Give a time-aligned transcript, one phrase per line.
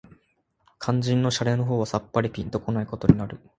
[0.81, 3.37] 肝腎の洒落の方はさっぱりぴんと来ないことになる